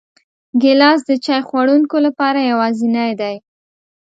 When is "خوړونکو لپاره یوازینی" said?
1.47-3.11